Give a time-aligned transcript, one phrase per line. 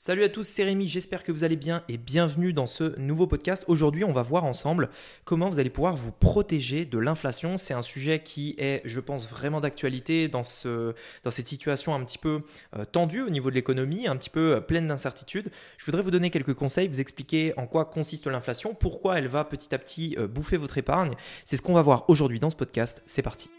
[0.00, 3.26] Salut à tous, c'est Rémi, j'espère que vous allez bien et bienvenue dans ce nouveau
[3.26, 3.64] podcast.
[3.66, 4.90] Aujourd'hui, on va voir ensemble
[5.24, 7.56] comment vous allez pouvoir vous protéger de l'inflation.
[7.56, 12.04] C'est un sujet qui est, je pense, vraiment d'actualité dans, ce, dans cette situation un
[12.04, 12.42] petit peu
[12.76, 15.50] euh, tendue au niveau de l'économie, un petit peu euh, pleine d'incertitudes.
[15.78, 19.42] Je voudrais vous donner quelques conseils, vous expliquer en quoi consiste l'inflation, pourquoi elle va
[19.42, 21.14] petit à petit euh, bouffer votre épargne.
[21.44, 23.02] C'est ce qu'on va voir aujourd'hui dans ce podcast.
[23.06, 23.50] C'est parti.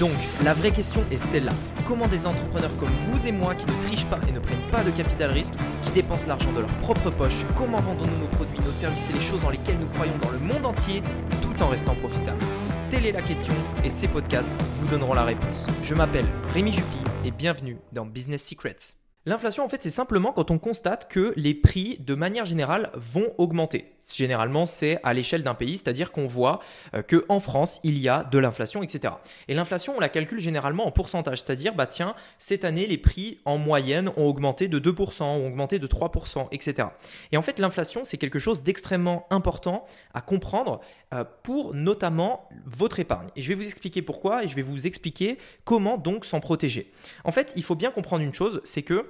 [0.00, 0.12] Donc,
[0.42, 1.52] la vraie question est celle-là.
[1.86, 4.82] Comment des entrepreneurs comme vous et moi qui ne trichent pas et ne prennent pas
[4.82, 8.72] de capital risque, qui dépensent l'argent de leur propre poche, comment vendons-nous nos produits, nos
[8.72, 11.02] services et les choses dans lesquelles nous croyons dans le monde entier
[11.42, 12.42] tout en restant profitables?
[12.88, 13.52] Telle est la question
[13.84, 15.66] et ces podcasts vous donneront la réponse.
[15.82, 18.94] Je m'appelle Rémi Jupy et bienvenue dans Business Secrets.
[19.26, 23.34] L'inflation, en fait, c'est simplement quand on constate que les prix, de manière générale, vont
[23.36, 23.92] augmenter.
[24.14, 26.60] Généralement, c'est à l'échelle d'un pays, c'est-à-dire qu'on voit
[26.94, 29.14] euh, qu'en France, il y a de l'inflation, etc.
[29.48, 33.38] Et l'inflation, on la calcule généralement en pourcentage, c'est-à-dire, bah tiens, cette année, les prix
[33.44, 36.88] en moyenne ont augmenté de 2%, ont augmenté de 3%, etc.
[37.32, 40.80] Et en fait, l'inflation, c'est quelque chose d'extrêmement important à comprendre
[41.14, 43.28] euh, pour notamment votre épargne.
[43.36, 46.92] Et je vais vous expliquer pourquoi et je vais vous expliquer comment donc s'en protéger.
[47.24, 49.06] En fait, il faut bien comprendre une chose, c'est que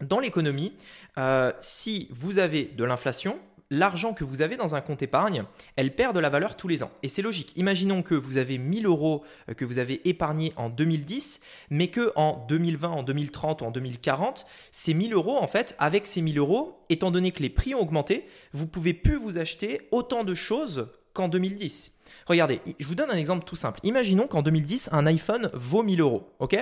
[0.00, 0.72] dans l'économie,
[1.18, 3.38] euh, si vous avez de l'inflation,
[3.70, 5.44] l'argent que vous avez dans un compte épargne,
[5.76, 6.90] elle perd de la valeur tous les ans.
[7.02, 7.52] Et c'est logique.
[7.56, 11.40] Imaginons que vous avez 1000 euros euh, que vous avez épargnés en 2010,
[11.70, 16.06] mais que en 2020, en 2030 ou en 2040, ces 1000 euros, en fait, avec
[16.06, 19.88] ces 1000 euros, étant donné que les prix ont augmenté, vous pouvez plus vous acheter
[19.92, 21.96] autant de choses qu'en 2010.
[22.26, 23.80] Regardez, je vous donne un exemple tout simple.
[23.82, 26.28] Imaginons qu'en 2010, un iPhone vaut 1000 euros.
[26.38, 26.56] Ok?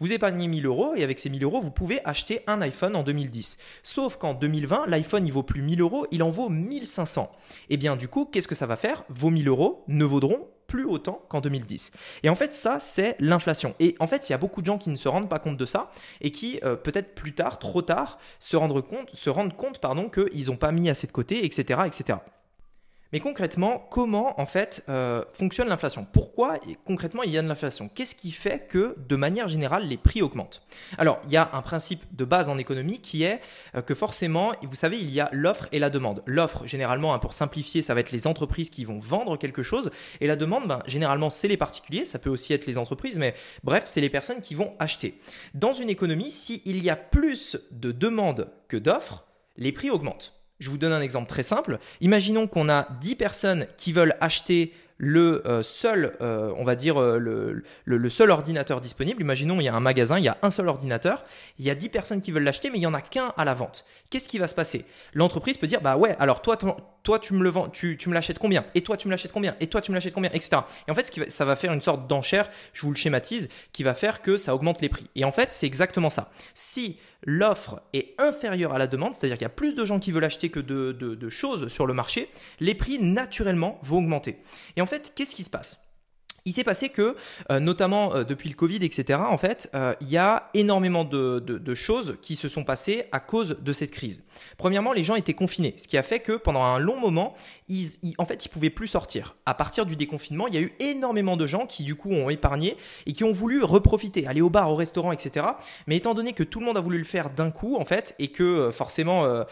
[0.00, 3.02] Vous épargnez 1000 euros et avec ces 1000 euros, vous pouvez acheter un iPhone en
[3.02, 3.58] 2010.
[3.82, 7.30] Sauf qu'en 2020, l'iPhone, il vaut plus 1000 euros, il en vaut 1500.
[7.68, 9.04] Et eh bien, du coup, qu'est-ce que ça va faire?
[9.08, 11.92] Vos 1000 euros ne vaudront plus autant qu'en 2010.
[12.22, 13.74] Et en fait, ça, c'est l'inflation.
[13.78, 15.58] Et en fait, il y a beaucoup de gens qui ne se rendent pas compte
[15.58, 15.92] de ça
[16.22, 19.80] et qui, euh, peut-être plus tard, trop tard, se rendent compte, se rendent compte
[20.10, 21.80] qu'ils n'ont pas mis assez de côté, etc.
[21.84, 22.18] etc.
[23.12, 26.06] Mais concrètement, comment en fait euh, fonctionne l'inflation?
[26.10, 27.90] Pourquoi concrètement il y a de l'inflation?
[27.94, 30.62] Qu'est-ce qui fait que de manière générale les prix augmentent?
[30.96, 33.40] Alors il y a un principe de base en économie qui est
[33.74, 36.22] euh, que forcément, vous savez, il y a l'offre et la demande.
[36.26, 39.90] L'offre, généralement, hein, pour simplifier, ça va être les entreprises qui vont vendre quelque chose,
[40.20, 42.04] et la demande, ben, généralement, c'est les particuliers.
[42.04, 45.20] Ça peut aussi être les entreprises, mais bref, c'est les personnes qui vont acheter.
[45.54, 49.24] Dans une économie, s'il y a plus de demandes que d'offres,
[49.56, 50.41] les prix augmentent.
[50.62, 51.80] Je vous donne un exemple très simple.
[52.00, 57.00] Imaginons qu'on a 10 personnes qui veulent acheter le euh, seul, euh, on va dire,
[57.00, 57.18] euh,
[57.84, 59.20] le, seul ordinateur disponible.
[59.20, 61.24] Imaginons, il y a un magasin, il y a un seul ordinateur,
[61.58, 63.44] il y a 10 personnes qui veulent l'acheter, mais il n'y en a qu'un à
[63.44, 63.84] la vente.
[64.08, 64.84] Qu'est-ce qui va se passer?
[65.14, 66.56] L'entreprise peut dire, bah ouais, alors toi,
[67.02, 69.56] toi tu me le vends, tu, me l'achètes combien Et toi, tu me l'achètes combien
[69.60, 70.50] Et toi, tu me l'achètes combien Etc.
[70.86, 73.94] Et en fait, ça va faire une sorte d'enchère, je vous le schématise, qui va
[73.94, 75.08] faire que ça augmente les prix.
[75.14, 76.30] Et en fait, c'est exactement ça.
[76.54, 80.12] Si l'offre est inférieure à la demande, c'est-à-dire qu'il y a plus de gens qui
[80.12, 82.30] veulent acheter que de choses sur le marché,
[82.60, 84.38] les prix naturellement vont augmenter.
[84.76, 85.91] Et en fait, qu'est-ce qui se passe?
[86.44, 87.16] Il s'est passé que,
[87.50, 91.40] euh, notamment euh, depuis le Covid, etc., en fait, euh, il y a énormément de,
[91.74, 94.22] choses qui se sont passées à cause de cette crise.
[94.58, 97.34] Premièrement, les gens étaient confinés, ce qui a fait que pendant un long moment,
[97.68, 97.86] ils,
[98.18, 99.36] en fait, ils pouvaient plus sortir.
[99.46, 102.28] À partir du déconfinement, il y a eu énormément de gens qui, du coup, ont
[102.28, 102.76] épargné
[103.06, 105.46] et qui ont voulu reprofiter, aller au bar, au restaurant, etc.
[105.86, 108.14] Mais étant donné que tout le monde a voulu le faire d'un coup, en fait,
[108.18, 109.44] et que forcément,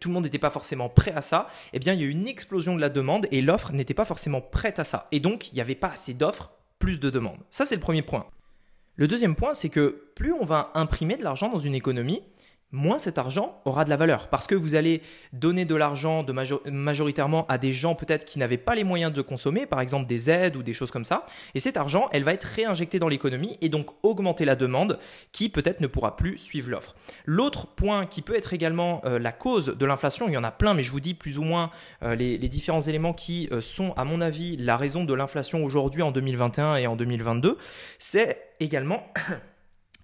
[0.00, 2.10] tout le monde n'était pas forcément prêt à ça, eh bien, il y a eu
[2.10, 5.08] une explosion de la demande et l'offre n'était pas forcément prête à ça.
[5.12, 7.40] Et donc, il n'y avait pas assez d'offres, plus de demandes.
[7.50, 8.26] Ça, c'est le premier point.
[8.94, 12.22] Le deuxième point, c'est que plus on va imprimer de l'argent dans une économie,
[12.72, 14.28] moins cet argent aura de la valeur.
[14.28, 16.24] Parce que vous allez donner de l'argent
[16.66, 20.30] majoritairement à des gens peut-être qui n'avaient pas les moyens de consommer, par exemple des
[20.30, 21.26] aides ou des choses comme ça.
[21.54, 24.98] Et cet argent, elle va être réinjecté dans l'économie et donc augmenter la demande
[25.32, 26.94] qui peut-être ne pourra plus suivre l'offre.
[27.24, 30.52] L'autre point qui peut être également euh, la cause de l'inflation, il y en a
[30.52, 31.70] plein, mais je vous dis plus ou moins
[32.02, 36.02] euh, les, différents éléments qui euh, sont, à mon avis, la raison de l'inflation aujourd'hui
[36.02, 37.58] en 2021 et en 2022,
[37.98, 39.02] c'est également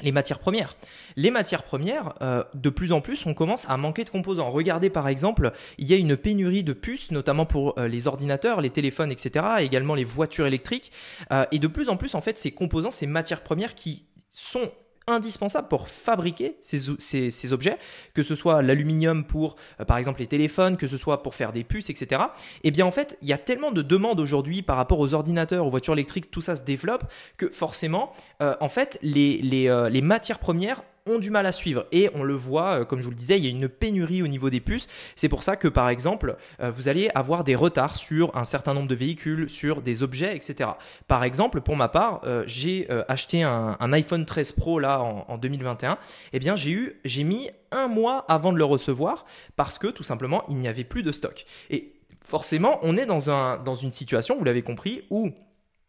[0.02, 0.76] les matières premières.
[1.16, 4.50] Les matières premières, euh, de plus en plus, on commence à manquer de composants.
[4.50, 8.60] Regardez par exemple, il y a une pénurie de puces, notamment pour euh, les ordinateurs,
[8.60, 10.92] les téléphones, etc., également les voitures électriques.
[11.32, 14.70] Euh, et de plus en plus, en fait, ces composants, ces matières premières qui sont
[15.06, 17.78] indispensable pour fabriquer ces, objets,
[18.14, 21.52] que ce soit l'aluminium pour, euh, par exemple, les téléphones, que ce soit pour faire
[21.52, 22.22] des puces, etc.
[22.64, 25.66] Eh bien, en fait, il y a tellement de demandes aujourd'hui par rapport aux ordinateurs,
[25.66, 27.04] aux voitures électriques, tout ça se développe,
[27.36, 28.12] que forcément,
[28.42, 31.86] euh, en fait, les, euh, les matières premières ont du mal à suivre.
[31.92, 34.22] Et on le voit, euh, comme je vous le disais, il y a une pénurie
[34.22, 34.88] au niveau des puces.
[35.14, 38.74] C'est pour ça que, par exemple, euh, vous allez avoir des retards sur un certain
[38.74, 40.70] nombre de véhicules, sur des objets, etc.
[41.08, 45.98] Par exemple, pour ma part, euh, j'ai acheté un, iPhone 13 Pro là en, 2021.
[46.32, 49.24] Eh bien, j'ai eu, j'ai mis un mois avant de le recevoir
[49.56, 51.44] parce que tout simplement, il n'y avait plus de stock.
[51.70, 55.30] Et forcément, on est dans, un, dans une situation, vous l'avez compris, où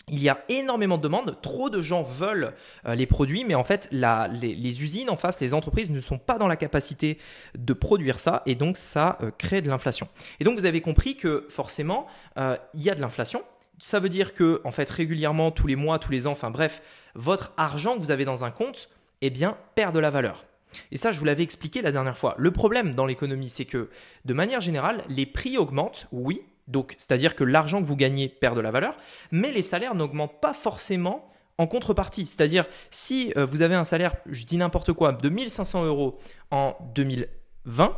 [0.09, 2.53] il y a énormément de demandes, trop de gens veulent
[2.85, 6.37] euh, les produits, mais en fait, les, usines en face, les entreprises ne sont pas
[6.37, 7.17] dans la capacité
[7.57, 10.07] de produire ça, et donc ça euh, crée de l'inflation.
[10.39, 12.07] Et donc vous avez compris que forcément,
[12.37, 13.43] euh, il y a de l'inflation.
[13.79, 16.81] Ça veut dire que, en fait, régulièrement, tous les mois, tous les ans, enfin bref,
[17.13, 18.89] votre argent que vous avez dans un compte,
[19.21, 20.45] eh bien, perd de la valeur.
[20.91, 22.35] Et ça, je vous l'avais expliqué la dernière fois.
[22.37, 23.89] Le problème dans l'économie, c'est que,
[24.25, 28.55] de manière générale, les prix augmentent, oui, donc, c'est-à-dire que l'argent que vous gagnez perd
[28.55, 28.97] de la valeur,
[29.31, 31.27] mais les salaires n'augmentent pas forcément
[31.57, 32.25] en contrepartie.
[32.25, 36.19] C'est-à-dire, si euh, vous avez un salaire, je dis n'importe quoi, de 1500 euros
[36.51, 37.95] en 2020,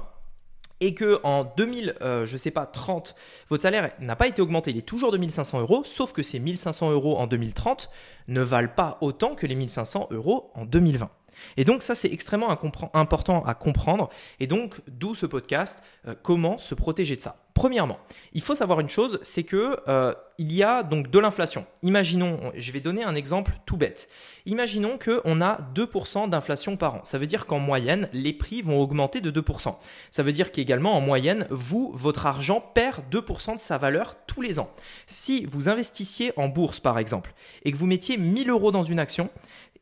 [0.82, 3.16] et que en 2000, euh, je sais pas, 30,
[3.50, 6.40] votre salaire n'a pas été augmenté, il est toujours de 1500 euros, sauf que ces
[6.40, 7.90] 1500 euros en 2030
[8.28, 11.10] ne valent pas autant que les 1500 euros en 2020.
[11.58, 12.50] Et donc ça, c'est extrêmement
[12.94, 14.10] important à comprendre.
[14.40, 17.38] Et donc, d'où ce podcast, euh, comment se protéger de ça.
[17.60, 18.00] Premièrement,
[18.32, 21.66] il faut savoir une chose, c'est que euh, il y a donc de l'inflation.
[21.84, 24.08] Imaginons, je vais donner un exemple tout bête.
[24.46, 27.02] Imaginons qu'on a 2% d'inflation par an.
[27.04, 29.76] Ça veut dire qu'en moyenne, les prix vont augmenter de 2%.
[30.10, 34.42] Ça veut dire qu'également, en moyenne, vous, votre argent perd 2% de sa valeur tous
[34.42, 34.72] les ans.
[35.06, 37.34] Si vous investissiez en bourse, par exemple,
[37.66, 39.30] et que vous mettiez 1000 euros dans une action,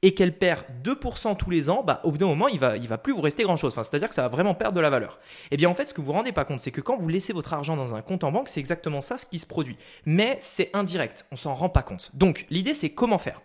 [0.01, 2.97] et qu'elle perd 2% tous les ans, bah, au bout d'un moment, il va, va
[2.97, 3.73] plus vous rester grand-chose.
[3.73, 5.19] C'est-à-dire que ça va vraiment perdre de la valeur.
[5.45, 6.97] Et eh bien en fait, ce que vous vous rendez pas compte, c'est que quand
[6.97, 9.47] vous laissez votre argent dans un compte en banque, c'est exactement ça ce qui se
[9.47, 9.77] produit.
[10.05, 12.11] Mais c'est indirect, on s'en rend pas compte.
[12.13, 13.41] Donc l'idée, c'est comment faire?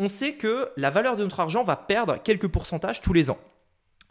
[0.00, 3.38] On sait que la valeur de notre argent va perdre quelques pourcentages tous les ans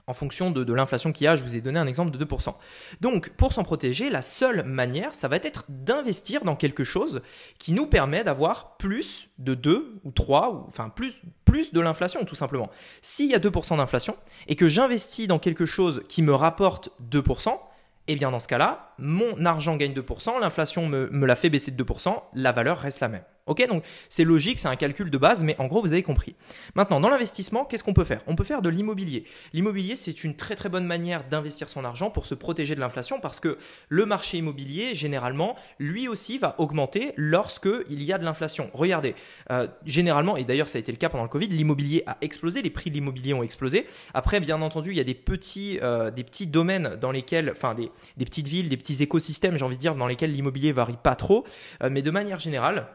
[0.07, 1.35] en fonction de, l'inflation qu'il y a.
[1.35, 2.53] Je vous ai donné un exemple de 2%.
[3.01, 7.21] Donc, pour s'en protéger, la seule manière, ça va être d'investir dans quelque chose
[7.57, 11.15] qui nous permet d'avoir plus de 2 ou 3, ou, enfin plus,
[11.45, 12.69] plus de l'inflation tout simplement.
[13.01, 14.17] S'il y a 2% d'inflation
[14.47, 17.57] et que j'investis dans quelque chose qui me rapporte 2%,
[18.07, 21.71] eh bien dans ce cas-là, mon argent gagne 2%, l'inflation me, me l'a fait baisser
[21.71, 23.23] de 2%, la valeur reste la même.
[23.45, 26.34] Ok, donc c'est logique, c'est un calcul de base, mais en gros, vous avez compris.
[26.75, 28.22] Maintenant, dans l'investissement, qu'est-ce qu'on peut faire?
[28.25, 29.25] On peut faire de l'immobilier.
[29.51, 33.19] L'immobilier, c'est une très très bonne manière d'investir son argent pour se protéger de l'inflation
[33.19, 33.57] parce que
[33.90, 38.69] le marché immobilier, généralement, lui aussi va augmenter lorsque il y a de l'inflation.
[38.74, 39.13] Regardez,
[39.51, 42.62] euh, généralement, et d'ailleurs ça a été le cas pendant le Covid, l'immobilier a explosé,
[42.62, 43.88] les prix de l'immobilier ont explosé.
[44.13, 47.75] Après, bien entendu, il y a des petits, euh, des petits domaines dans lesquels, enfin
[47.75, 47.92] des,
[48.24, 51.44] petites villes, des petits écosystèmes, j'ai envie de dire, dans lesquels l'immobilier varie pas trop,
[51.84, 52.88] euh, mais de manière générale,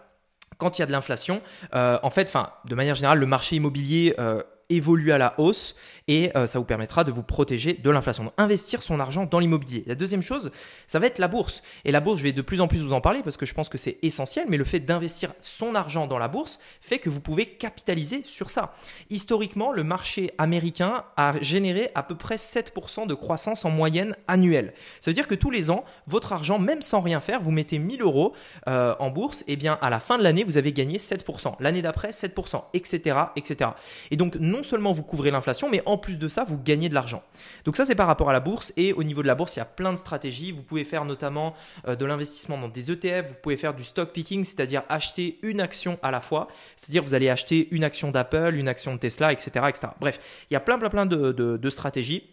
[0.57, 1.41] quand il y a de l'inflation,
[1.75, 5.77] euh, en fait, enfin, de manière générale, le marché immobilier euh, évolue à la hausse
[6.09, 8.33] et euh, ça vous permettra de vous protéger de l'inflation.
[8.39, 9.85] Investir son argent dans l'immobilier.
[9.87, 10.51] La deuxième chose,
[10.87, 11.63] ça va être la bourse.
[11.85, 13.55] Et la bourse, je vais de plus en plus vous en parler parce que je
[13.55, 17.11] pense que c'est essentiel, mais le fait d'investir son argent dans la bourse fait que
[17.11, 18.75] vous pouvez capitaliser sur ça.
[19.11, 24.73] Historiquement, le marché américain a généré à peu près 7% de croissance en moyenne annuelle.
[25.01, 27.79] Ça veut dire que tous les ans, votre argent, même sans rien faire, vous mettez
[27.79, 28.33] 1000 euros
[28.67, 31.55] euh, en bourse, et eh bien à la fin de l'année, vous avez gagné 7%.
[31.61, 33.71] L'année d'après, 7%, etc., etc.
[34.11, 36.95] Et donc, non seulement vous couvrez l'inflation, mais en plus de ça, vous gagnez de
[36.95, 37.23] l'argent.
[37.65, 38.73] Donc ça, c'est par rapport à la bourse.
[38.77, 40.53] Et au niveau de la bourse, il y a plein de stratégies.
[40.53, 41.55] Vous pouvez faire notamment
[41.87, 43.29] euh, de l'investissement dans des ETF.
[43.29, 46.49] Vous pouvez faire du stock picking, c'est-à-dire acheter une action à la fois.
[46.77, 49.89] C'est-à-dire vous allez acheter une action d'Apple, une action de Tesla, etc., etc.
[50.01, 50.21] Bref,
[50.51, 52.25] il y a plein, plein, plein de stratégies.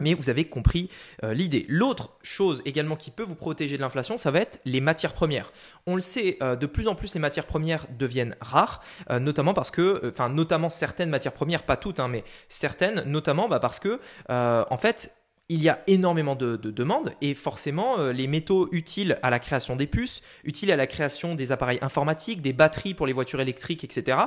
[0.00, 0.90] Mais vous avez compris
[1.22, 1.66] euh, l'idée.
[1.68, 5.52] L'autre chose également qui peut vous protéger de l'inflation, ça va être les matières premières.
[5.86, 9.54] On le sait, euh, de plus en plus les matières premières deviennent rares, euh, notamment
[9.54, 13.78] parce que, enfin notamment certaines matières premières, pas toutes, hein, mais certaines, notamment bah, parce
[13.78, 15.14] que, en fait,
[15.50, 19.76] il y a énormément de, demandes et forcément euh, les métaux utiles à la création
[19.76, 23.84] des puces, utiles à la création des appareils informatiques, des batteries pour les voitures électriques,
[23.84, 24.18] etc.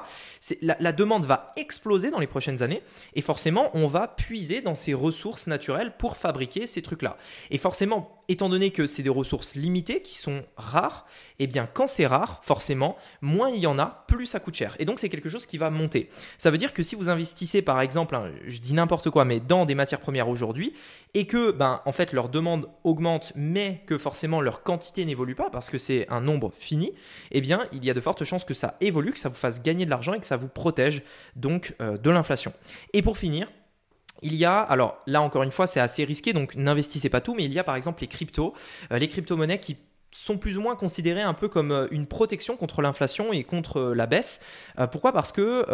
[0.62, 2.84] La, demande va exploser dans les prochaines années
[3.16, 7.18] et forcément on va puiser dans ces ressources naturelles pour fabriquer ces trucs-là.
[7.50, 11.06] Et forcément étant donné que c'est des ressources limitées qui sont rares,
[11.40, 14.76] eh bien quand c'est rare, forcément, moins il y en a, plus ça coûte cher.
[14.80, 16.10] Et donc c'est quelque chose qui va monter.
[16.38, 19.40] Ça veut dire que si vous investissez par exemple, hein, je dis n'importe quoi, mais
[19.40, 20.74] dans des matières premières aujourd'hui,
[21.18, 25.50] et que ben en fait leur demande augmente, mais que forcément leur quantité n'évolue pas
[25.50, 26.94] parce que c'est un nombre fini,
[27.32, 29.64] eh bien il y a de fortes chances que ça évolue, que ça vous fasse
[29.64, 31.02] gagner de l'argent et que ça vous protège
[31.36, 32.54] donc euh, de l'inflation.
[32.94, 33.48] Et pour finir,
[34.22, 37.34] il y a, alors là encore une fois, c'est assez risqué, donc n'investissez pas tout,
[37.34, 38.54] mais il y a par exemple les cryptos,
[38.92, 39.76] euh, les crypto-monnaies qui
[40.18, 43.78] sont plus ou moins considérés un peu comme euh, une protection contre l'inflation et contre
[43.78, 44.40] euh, la baisse.
[44.80, 45.14] Euh, pourquoi?
[45.14, 45.66] Parce que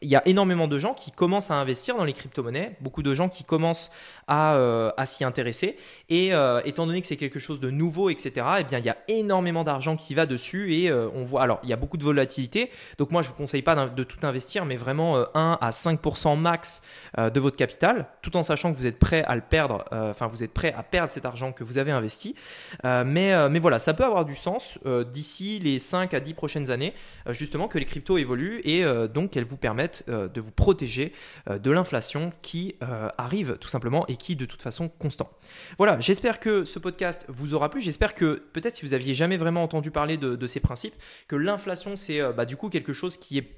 [0.00, 3.12] il y a énormément de gens qui commencent à investir dans les crypto-monnaies, beaucoup de
[3.12, 3.90] gens qui commencent
[4.26, 4.56] à,
[4.96, 5.76] à s'y intéresser.
[6.08, 6.32] Et
[6.64, 9.64] étant donné que c'est quelque chose de nouveau, etc., eh bien il y a énormément
[9.64, 11.42] d'argent qui va dessus et on voit.
[11.42, 14.18] Alors il y a beaucoup de volatilité, donc moi je vous conseille pas de tout
[14.22, 16.82] investir, mais vraiment 1 à 5% max
[17.18, 19.84] de votre capital, tout en sachant que vous êtes prêt à le perdre.
[19.90, 22.34] Enfin vous êtes prêt à perdre cet argent que vous avez investi.
[22.82, 26.70] mais mais voilà ça peut avoir du sens euh, d'ici les 5 à 10 prochaines
[26.70, 26.94] années,
[27.26, 31.12] euh, justement que les cryptos évoluent et euh, donc qu'elles vous permettent de vous protéger
[31.48, 32.76] de l'inflation qui
[33.18, 35.30] arrive tout simplement et qui de toute façon constant.
[35.78, 37.80] Voilà, j'espère que ce podcast vous aura plu.
[37.80, 40.94] J'espère que peut-être si vous aviez jamais vraiment entendu parler de, ces principes,
[41.28, 43.56] que l'inflation c'est bah, du coup quelque chose qui est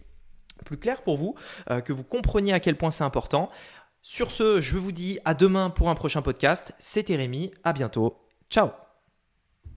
[0.64, 1.34] plus clair pour vous,
[1.84, 3.50] que vous compreniez à quel point c'est important.
[4.02, 6.72] Sur ce, je vous dis à demain pour un prochain podcast.
[6.78, 8.22] C'était Rémi, à bientôt.
[8.48, 8.85] Ciao